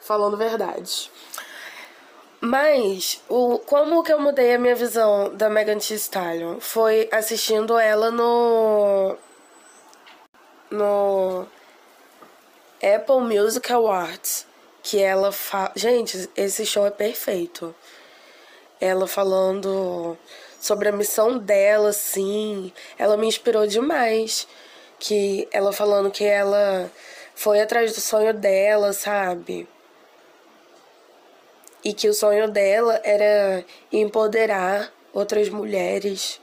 Falando 0.00 0.36
verdade. 0.36 1.10
Mas, 2.40 3.20
o, 3.28 3.58
como 3.58 4.02
que 4.02 4.12
eu 4.12 4.20
mudei 4.20 4.54
a 4.54 4.58
minha 4.58 4.74
visão 4.74 5.34
da 5.34 5.50
Megan 5.50 5.78
Thee 5.78 5.96
Stallion? 5.96 6.60
Foi 6.60 7.08
assistindo 7.10 7.78
ela 7.78 8.10
no. 8.10 9.16
No. 10.70 11.46
Apple 12.82 13.20
Music 13.20 13.72
Awards. 13.72 14.46
Que 14.82 15.02
ela 15.02 15.32
fala. 15.32 15.72
Gente, 15.74 16.30
esse 16.36 16.64
show 16.64 16.86
é 16.86 16.90
perfeito. 16.90 17.74
Ela 18.80 19.08
falando 19.08 20.16
sobre 20.60 20.88
a 20.88 20.92
missão 20.92 21.38
dela, 21.38 21.88
assim. 21.88 22.72
Ela 22.96 23.16
me 23.16 23.26
inspirou 23.26 23.66
demais. 23.66 24.46
Que 25.00 25.48
ela 25.50 25.72
falando 25.72 26.10
que 26.10 26.24
ela 26.24 26.90
foi 27.36 27.60
atrás 27.60 27.94
do 27.94 28.00
sonho 28.00 28.32
dela, 28.32 28.94
sabe? 28.94 29.68
E 31.84 31.92
que 31.92 32.08
o 32.08 32.14
sonho 32.14 32.50
dela 32.50 32.98
era 33.04 33.62
empoderar 33.92 34.90
outras 35.12 35.50
mulheres 35.50 36.40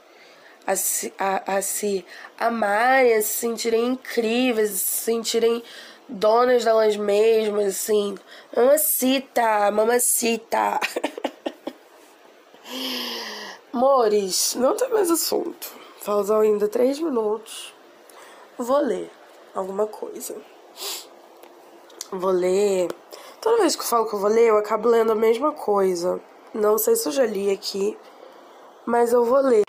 a 0.64 0.76
se, 0.76 1.12
a, 1.18 1.56
a 1.56 1.60
se 1.60 2.06
amarem, 2.38 3.12
a 3.12 3.20
se 3.20 3.34
sentirem 3.34 3.86
incríveis, 3.86 4.70
a 4.70 4.74
se 4.76 5.02
sentirem 5.02 5.62
donas 6.08 6.64
delas 6.64 6.96
mesmas, 6.96 7.66
assim. 7.66 8.16
Mamacita, 8.56 9.70
mamacita. 9.72 10.80
Mores, 13.72 14.54
não 14.54 14.76
tem 14.76 14.88
mais 14.90 15.10
assunto. 15.10 15.72
Faltam 16.00 16.40
ainda 16.40 16.68
três 16.68 17.00
minutos. 17.00 17.74
Vou 18.56 18.78
ler 18.78 19.10
alguma 19.54 19.88
coisa. 19.88 20.53
Vou 22.16 22.30
ler. 22.30 22.88
Toda 23.40 23.62
vez 23.62 23.74
que 23.74 23.82
eu 23.82 23.86
falo 23.86 24.06
que 24.06 24.14
eu 24.14 24.20
vou 24.20 24.30
ler, 24.30 24.48
eu 24.48 24.56
acabo 24.56 24.88
lendo 24.88 25.10
a 25.10 25.16
mesma 25.16 25.50
coisa. 25.50 26.20
Não 26.54 26.78
sei 26.78 26.94
se 26.94 27.08
eu 27.08 27.12
já 27.12 27.26
li 27.26 27.50
aqui, 27.50 27.98
mas 28.86 29.12
eu 29.12 29.24
vou 29.24 29.40
ler. 29.40 29.64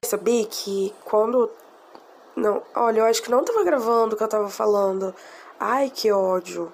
Percebi 0.00 0.46
que 0.46 0.94
quando. 1.04 1.50
Não, 2.34 2.62
olha, 2.74 3.00
eu 3.00 3.04
acho 3.04 3.22
que 3.22 3.30
não 3.30 3.44
tava 3.44 3.62
gravando 3.64 4.14
o 4.14 4.16
que 4.16 4.24
eu 4.24 4.28
tava 4.28 4.48
falando. 4.48 5.14
Ai, 5.58 5.90
que 5.90 6.10
ódio. 6.10 6.72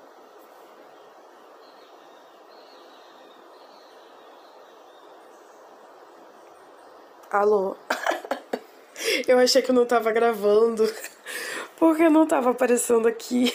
Alô? 7.30 7.76
Eu 9.26 9.38
achei 9.38 9.60
que 9.60 9.72
não 9.72 9.84
tava 9.84 10.12
gravando, 10.12 10.88
porque 11.76 12.08
não 12.08 12.26
tava 12.26 12.50
aparecendo 12.50 13.08
aqui. 13.08 13.52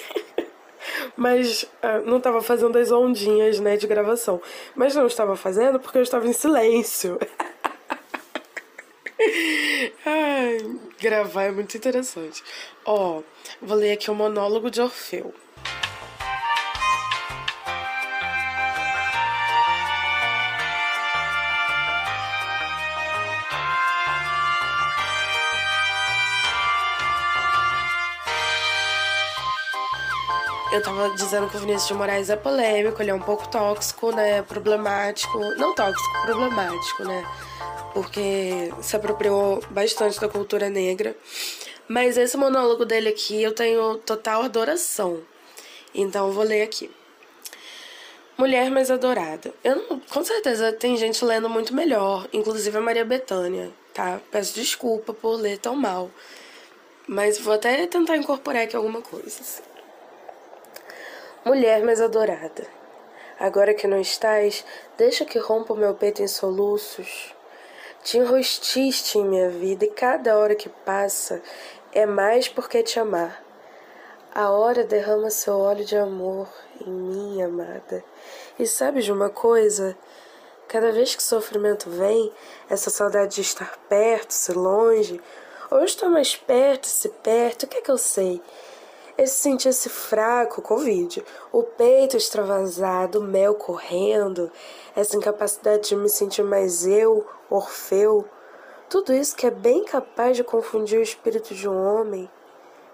Mas 1.16 1.64
uh, 1.64 2.06
não 2.06 2.20
tava 2.20 2.42
fazendo 2.42 2.78
as 2.78 2.92
ondinhas, 2.92 3.60
né, 3.60 3.78
de 3.78 3.88
gravação. 3.88 4.42
Mas 4.76 4.96
não 4.96 5.08
estava 5.08 5.36
fazendo 5.36 5.80
porque 5.80 5.98
eu 5.98 6.04
estava 6.04 6.28
em 6.28 6.34
silêncio. 6.34 7.18
Ai, 10.06 10.58
gravar 11.00 11.44
é 11.44 11.52
muito 11.52 11.78
interessante. 11.78 12.44
Ó, 12.84 13.22
vou 13.62 13.78
ler 13.78 13.94
aqui 13.94 14.10
o 14.10 14.16
monólogo 14.16 14.70
de 14.70 14.82
Orfeu. 14.82 15.34
Eu 30.72 30.82
tava 30.82 31.10
dizendo 31.16 31.50
que 31.50 31.58
o 31.58 31.60
Vinícius 31.60 31.88
de 31.88 31.94
Moraes 31.94 32.30
é 32.30 32.36
polêmico, 32.38 33.02
ele 33.02 33.12
é 33.12 33.14
um 33.14 33.20
pouco 33.20 33.48
tóxico, 33.50 34.12
né? 34.16 34.42
Problemático. 34.42 35.38
Não 35.58 35.76
tóxico, 35.76 36.22
problemático, 36.22 37.04
né? 37.04 37.26
Porque 37.94 38.72
se 38.82 38.96
apropriou 38.96 39.62
bastante 39.70 40.20
da 40.20 40.30
cultura 40.30 40.70
negra. 40.70 41.16
Mas 41.90 42.18
esse 42.18 42.38
monólogo 42.38 42.86
dele 42.86 43.10
aqui 43.10 43.44
eu 43.44 43.54
tenho 43.54 43.98
total 43.98 44.44
adoração. 44.44 45.22
Então 45.94 46.32
vou 46.32 46.46
ler 46.46 46.62
aqui. 46.62 46.90
Mulher 48.38 48.72
mais 48.72 48.90
adorada. 48.90 49.54
Eu 49.64 49.76
não, 49.76 50.00
com 50.00 50.24
certeza 50.24 50.72
tem 50.72 50.96
gente 50.96 51.24
lendo 51.26 51.50
muito 51.50 51.76
melhor, 51.76 52.28
inclusive 52.32 52.78
a 52.78 52.82
Maria 52.82 53.04
Bethânia, 53.04 53.72
tá? 53.94 54.22
Peço 54.32 54.56
desculpa 54.56 55.14
por 55.14 55.36
ler 55.36 55.58
tão 55.58 55.76
mal. 55.76 56.10
Mas 57.06 57.38
vou 57.38 57.54
até 57.54 57.86
tentar 57.88 58.16
incorporar 58.16 58.64
aqui 58.64 58.76
alguma 58.76 59.02
coisa. 59.02 59.42
Assim. 59.42 59.71
Mulher 61.44 61.84
mais 61.84 62.00
adorada, 62.00 62.68
agora 63.40 63.74
que 63.74 63.88
não 63.88 64.00
estás, 64.00 64.64
deixa 64.96 65.26
que 65.26 65.40
rompa 65.40 65.74
o 65.74 65.76
meu 65.76 65.96
peito 65.96 66.22
em 66.22 66.28
soluços. 66.28 67.34
Te 68.04 68.20
enrostiste 68.20 69.18
em 69.18 69.26
minha 69.26 69.50
vida 69.50 69.86
e 69.86 69.90
cada 69.90 70.38
hora 70.38 70.54
que 70.54 70.70
passa 70.70 71.42
é 71.92 72.06
mais 72.06 72.48
porque 72.48 72.84
te 72.84 73.00
amar. 73.00 73.44
A 74.32 74.52
hora 74.52 74.84
derrama 74.84 75.32
seu 75.32 75.58
óleo 75.58 75.84
de 75.84 75.98
amor 75.98 76.48
em 76.80 76.92
mim, 76.92 77.42
amada. 77.42 78.04
E 78.60 78.68
sabe 78.68 79.02
de 79.02 79.12
uma 79.12 79.32
coisa? 79.32 79.98
Cada 80.68 80.92
vez 80.92 81.16
que 81.16 81.24
sofrimento 81.24 81.90
vem, 81.90 82.32
essa 82.70 82.92
saudade 82.92 83.34
de 83.34 83.42
estar 83.42 83.80
perto, 83.90 84.32
se 84.32 84.54
longe, 84.54 85.20
ou 85.72 85.84
estou 85.84 86.08
mais 86.08 86.36
perto, 86.36 86.86
se 86.86 87.10
perto, 87.10 87.64
o 87.64 87.68
que 87.68 87.80
é 87.80 87.82
que 87.82 87.90
eu 87.90 87.98
sei? 87.98 88.40
Esse 89.22 89.36
sentir-se 89.36 89.88
fraco, 89.88 90.64
Covid, 90.64 91.24
o 91.52 91.62
peito 91.62 92.18
extravasado, 92.18 93.20
o 93.20 93.24
mel 93.24 93.54
correndo, 93.54 94.52
essa 94.96 95.16
incapacidade 95.16 95.90
de 95.90 95.96
me 95.96 96.10
sentir 96.10 96.42
mais 96.42 96.88
eu, 96.88 97.24
Orfeu, 97.48 98.26
tudo 98.90 99.14
isso 99.14 99.36
que 99.36 99.46
é 99.46 99.52
bem 99.52 99.86
capaz 99.86 100.36
de 100.36 100.44
confundir 100.44 100.98
o 100.98 101.04
espírito 101.04 101.54
de 101.54 101.70
um 101.70 102.00
homem. 102.00 102.28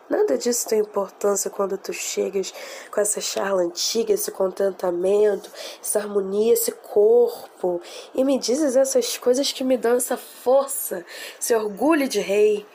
Nada 0.09 0.37
disso 0.37 0.67
tem 0.67 0.81
importância 0.81 1.49
quando 1.49 1.77
tu 1.77 1.93
chegas 1.93 2.53
com 2.91 2.99
essa 2.99 3.21
charla 3.21 3.61
antiga, 3.61 4.13
esse 4.13 4.29
contentamento, 4.29 5.49
essa 5.81 5.99
harmonia, 5.99 6.51
esse 6.51 6.73
corpo, 6.73 7.79
e 8.13 8.25
me 8.25 8.37
dizes 8.37 8.75
essas 8.75 9.17
coisas 9.17 9.53
que 9.53 9.63
me 9.63 9.77
dão 9.77 9.95
essa 9.95 10.17
força, 10.17 11.05
esse 11.39 11.55
orgulho 11.55 12.05
de 12.05 12.19
rei. 12.19 12.65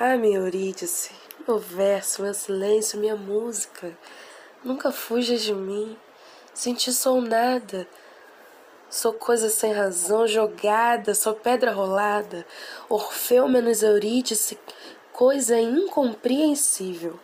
Ah, 0.00 0.16
minha 0.16 0.38
Eurídice, 0.38 1.12
meu 1.46 1.58
verso, 1.58 2.22
meu 2.22 2.34
silêncio, 2.34 2.98
minha 2.98 3.14
música. 3.14 3.96
Nunca 4.64 4.90
fuja 4.90 5.36
de 5.36 5.54
mim. 5.54 5.96
Sem 6.52 6.74
ti 6.74 6.92
sou 6.92 7.20
nada. 7.20 7.86
Sou 8.90 9.12
coisa 9.12 9.48
sem 9.48 9.72
razão, 9.72 10.26
jogada, 10.26 11.14
sou 11.14 11.34
pedra 11.34 11.72
rolada. 11.72 12.46
Orfeu 12.88 13.48
menos 13.48 13.82
Eurídice, 13.82 14.58
coisa 15.12 15.58
incompreensível. 15.60 17.18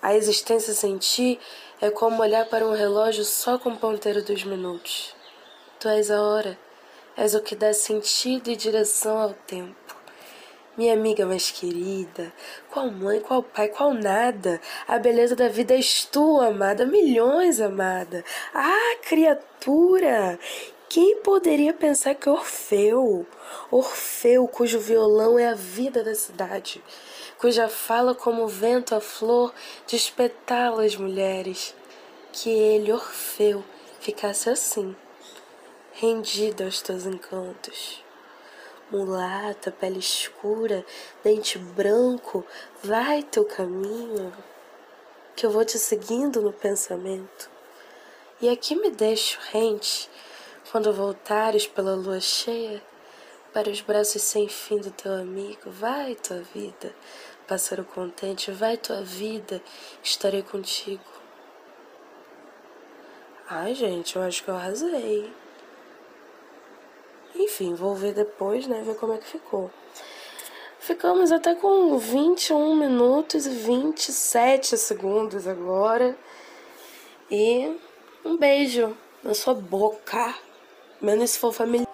A 0.00 0.14
existência 0.14 0.72
sem 0.72 0.96
ti 0.98 1.38
é 1.80 1.90
como 1.90 2.22
olhar 2.22 2.46
para 2.46 2.66
um 2.66 2.74
relógio 2.74 3.24
só 3.24 3.58
com 3.58 3.70
o 3.70 3.76
ponteiro 3.76 4.22
dos 4.22 4.44
minutos. 4.44 5.14
Tu 5.78 5.88
és 5.88 6.10
a 6.10 6.22
hora, 6.22 6.58
és 7.16 7.34
o 7.34 7.42
que 7.42 7.54
dá 7.54 7.72
sentido 7.72 8.50
e 8.50 8.56
direção 8.56 9.18
ao 9.18 9.34
tempo. 9.34 9.85
Minha 10.76 10.92
amiga 10.92 11.24
mais 11.24 11.50
querida, 11.50 12.30
qual 12.70 12.90
mãe, 12.90 13.18
qual 13.20 13.42
pai, 13.42 13.68
qual 13.68 13.94
nada. 13.94 14.60
A 14.86 14.98
beleza 14.98 15.34
da 15.34 15.48
vida 15.48 15.72
és 15.72 16.04
tu, 16.04 16.38
amada, 16.38 16.84
milhões, 16.84 17.62
amada. 17.62 18.22
Ah, 18.52 18.96
criatura! 19.00 20.38
Quem 20.86 21.16
poderia 21.22 21.72
pensar 21.72 22.14
que 22.14 22.28
Orfeu, 22.28 23.26
Orfeu, 23.70 24.46
cujo 24.46 24.78
violão 24.78 25.38
é 25.38 25.48
a 25.48 25.54
vida 25.54 26.04
da 26.04 26.14
cidade, 26.14 26.84
cuja 27.38 27.68
fala 27.68 28.14
como 28.14 28.44
o 28.44 28.48
vento 28.48 28.94
a 28.94 29.00
flor 29.00 29.54
despetala 29.86 30.84
as 30.84 30.94
mulheres, 30.94 31.74
que 32.32 32.50
ele, 32.50 32.92
Orfeu, 32.92 33.64
ficasse 33.98 34.50
assim, 34.50 34.94
rendido 35.94 36.64
aos 36.64 36.82
teus 36.82 37.06
encantos 37.06 38.05
mulata, 38.90 39.70
pele 39.70 39.98
escura, 39.98 40.84
dente 41.22 41.58
branco, 41.58 42.44
vai 42.82 43.22
teu 43.22 43.44
caminho, 43.44 44.32
que 45.34 45.44
eu 45.44 45.50
vou 45.50 45.64
te 45.64 45.78
seguindo 45.78 46.40
no 46.40 46.52
pensamento. 46.52 47.50
E 48.40 48.48
aqui 48.48 48.74
me 48.74 48.90
deixo 48.90 49.38
rente, 49.50 50.10
quando 50.70 50.92
voltares 50.92 51.66
pela 51.66 51.94
lua 51.94 52.20
cheia, 52.20 52.82
para 53.52 53.70
os 53.70 53.80
braços 53.80 54.20
sem 54.20 54.48
fim 54.48 54.78
do 54.78 54.90
teu 54.90 55.14
amigo, 55.14 55.70
vai 55.70 56.14
tua 56.14 56.40
vida, 56.54 56.94
pássaro 57.48 57.84
contente, 57.84 58.50
vai 58.50 58.76
tua 58.76 59.02
vida, 59.02 59.62
estarei 60.02 60.42
contigo. 60.42 61.02
Ai, 63.48 63.74
gente, 63.74 64.16
eu 64.16 64.22
acho 64.22 64.42
que 64.42 64.50
eu 64.50 64.56
arrasei. 64.56 65.32
Enfim, 67.38 67.74
vou 67.74 67.94
ver 67.94 68.14
depois, 68.14 68.66
né? 68.66 68.82
Ver 68.84 68.96
como 68.96 69.12
é 69.12 69.18
que 69.18 69.26
ficou. 69.26 69.70
Ficamos 70.78 71.32
até 71.32 71.54
com 71.54 71.98
21 71.98 72.76
minutos 72.76 73.46
e 73.46 73.50
27 73.50 74.76
segundos 74.78 75.46
agora. 75.46 76.16
E 77.30 77.76
um 78.24 78.36
beijo 78.36 78.96
na 79.22 79.34
sua 79.34 79.54
boca. 79.54 80.34
Menos 81.00 81.30
se 81.30 81.38
for 81.38 81.52
familiar. 81.52 81.85